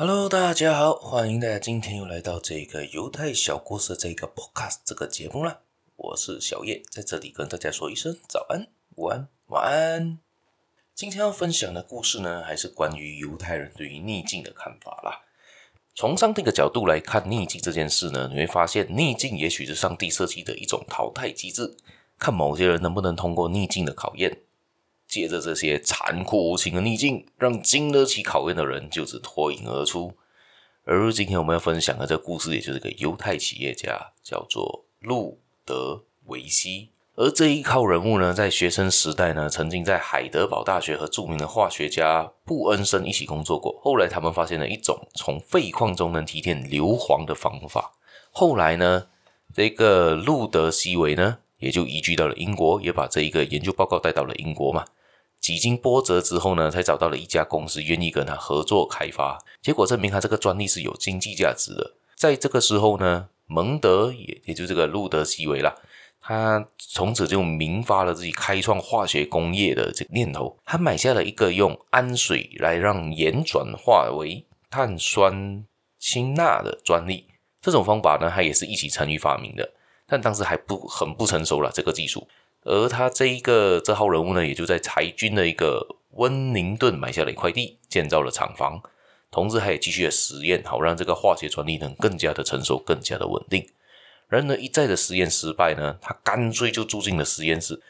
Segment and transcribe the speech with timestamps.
[0.00, 5.58] Hello，大家好，欢迎大家今天又来到这个犹太小故事这个 Podcast 这个节目啦。
[5.96, 10.20] 我是小叶，在这里跟大家说一声早安、午安、晚安。
[10.94, 15.22] 今天要分享的故事呢，还是关于犹太人对于逆境的看法啦。
[15.96, 21.76] 从上帝的角度来看逆境这件事呢，你会发现逆境也许是上帝设计的一种淘汰机制，
[22.20, 24.42] 看某些人能不能通过逆境的考验。
[25.08, 30.12] 借着这些残酷无情的逆境，让经得起考验的人就此脱颖而出。
[30.84, 36.90] 而今天我们要分享的这个故事，也就是个犹太企业家，叫做路德维希。
[37.14, 43.76] 而这一号人物呢，在学生时代呢，曾经在海德堡大学和著名的化学家布恩森一起工作过。
[43.82, 47.92] 后来他们发现了一种从废矿中能提炼硫磺的方法。
[48.30, 49.08] 后来呢，
[49.52, 54.84] 这个路德西维呢，也就移居到了英国，也把这一个研究报告带到了英国嘛。
[55.40, 59.38] 几经波折之后呢，才找到了一家公司愿意跟他合作开发。
[59.62, 61.94] 结果证明他这个专利是有经济价值的。
[62.14, 65.74] 在这个时候呢，蒙德也也就这个路德西维啦，
[66.20, 70.58] 他从此就萌发了自己开创化学工业的这个念头。
[70.64, 75.64] 他买下了一个用氨水来让盐转化为碳酸
[75.98, 77.26] 氢钠的专利。
[77.60, 79.70] 这种方法呢，他也是一起参与发明的，
[80.06, 82.26] 但当时还不很不成熟了这个技术。
[82.70, 88.82] 而他这一个这号人物呢，也就在裁军的一个温宁顿买下了一块地，建造了厂房，
[89.30, 93.66] 同时还也继续的实验，好让这个化学专利能更加的成熟，更加的稳定。
[94.28, 97.80] 然而，一再的实验失败呢，他干脆就住进了实验室，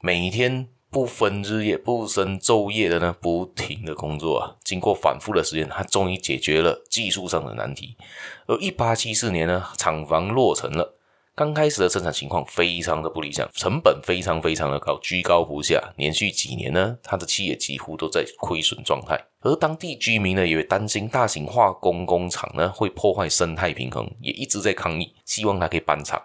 [0.00, 4.54] 每天不分日夜、不分昼夜的呢，不停的工作啊。
[4.62, 7.96] 经过反复的实验，他终于解决了技术上的难题。
[8.46, 10.94] 而一八七四年呢，厂房落成了。
[11.40, 15.82] 刚开始的生产情况非常的不理想，成本非常非常的高，居高不下。
[15.96, 19.18] 连续几年呢，他的企业几乎都在亏损状态。
[19.40, 26.22] 而当地居民呢，也担心大型化工工厂呢会破坏生态平衡，也一直在抗议，希望他可以搬厂。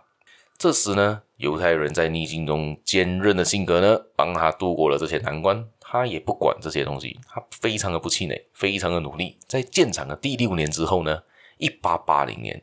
[0.58, 5.66] 这时呢，犹太人在逆境中坚韧的性格呢，帮他度过了这些难关。
[5.80, 9.38] 他也不管这些东西，他非常的不气馁，非常的努力。
[9.48, 11.22] 在建厂的第六年之后呢，
[11.58, 12.62] 一八八零年。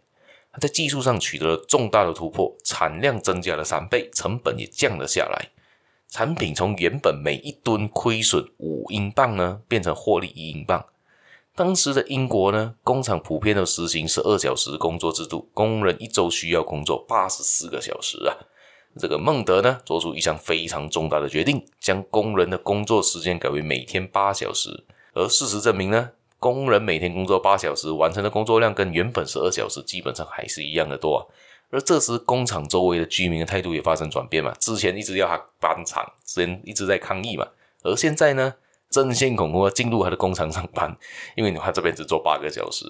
[0.53, 5.49] 他在技术上取得了重大的突破，产量增加了三倍，成本也降了下来。
[6.09, 10.85] 产品从原本每一吨亏损五英镑呢，变成获利一英镑。
[11.55, 18.37] 当时的英国呢，工厂普遍都实行十二小时工作制度，工人一周需要工作八十四个小时啊。
[18.99, 24.85] 这个孟德呢，做出一项非常重大的决定，将工人的工作时间改为每天八小时。
[25.15, 26.11] 而事实证明呢，
[26.43, 31.23] 工人每天工作八小时，完成的工作量跟原本十二小时基本上还是一样的多啊。
[31.71, 34.53] 而这时，工厂周围的居民的态度也发生转变嘛。
[34.59, 37.47] 之前一直要他搬厂，之前一直在抗议嘛。
[37.85, 38.55] 而现在呢，
[38.91, 40.97] 争先恐后进入他的工厂上班，
[41.37, 42.85] 因为他这边只做八个小时，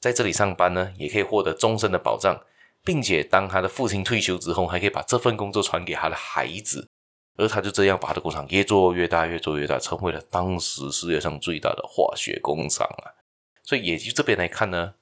[0.00, 2.40] 在这里上班呢，也可以获得终身的保障，
[2.82, 6.88] 并且当他的父亲退休之后，还可以把这份工作传给他的孩子。
[7.36, 13.14] 而他就这样把他的工厂越做越大，越做越大，成为了当时世界上最大的化学工厂啊！
[13.62, 14.94] 所以，也就这边来看呢，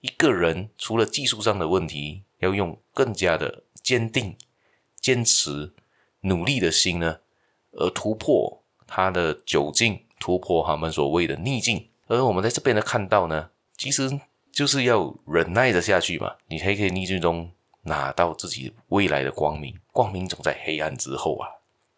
[0.00, 4.36] 一个人除了技术上的问题，要用更加的坚定、
[5.00, 5.72] 坚持、
[6.20, 7.20] 努力的心呢，
[7.72, 11.88] 而突破他的窘境，突破他们所谓的逆境。
[12.08, 14.18] 而我们在这边呢看到呢，其实
[14.50, 19.78] 就是要忍耐着下去嘛，你才可以逆境中拿到自己未来的光明。
[19.92, 21.48] 光明总在黑暗之后啊！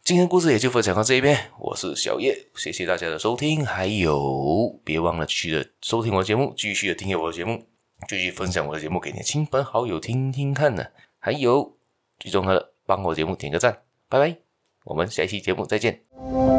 [0.04, 7.66] 今天故事也就分享到这一边，我是小叶，谢谢大家的收听，还有别忘了继续的收听我的节目，继续的订阅我的节目，
[8.08, 10.86] 继续分享我的节目给你亲朋好友听听看呢，
[11.18, 11.76] 还有
[12.18, 14.38] 最重要的，帮我节目点个赞，拜拜，
[14.84, 16.57] 我们下一期节目再见。